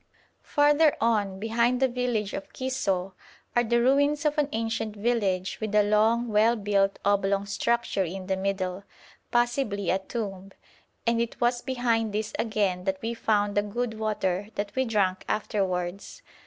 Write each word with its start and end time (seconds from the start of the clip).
Farther 0.41 0.95
on, 0.99 1.39
behind 1.39 1.79
the 1.79 1.87
village 1.87 2.33
of 2.33 2.51
Kissoh, 2.53 3.13
are 3.55 3.63
the 3.63 3.79
ruins 3.79 4.25
of 4.25 4.39
an 4.39 4.49
ancient 4.51 4.95
village 4.95 5.59
with 5.61 5.75
a 5.75 5.83
long, 5.83 6.29
well 6.29 6.55
built, 6.55 6.97
oblong 7.05 7.45
structure 7.45 8.03
in 8.03 8.25
the 8.25 8.35
middle, 8.35 8.83
possibly 9.29 9.91
a 9.91 9.99
tomb; 9.99 10.53
and 11.05 11.21
it 11.21 11.39
was 11.39 11.61
behind 11.61 12.15
this 12.15 12.33
again 12.39 12.85
that 12.85 12.99
we 13.03 13.13
found 13.13 13.53
the 13.55 13.61
good 13.61 13.99
water 13.99 14.47
that 14.55 14.75
we 14.75 14.85
drank 14.85 15.23
afterwards. 15.29 16.23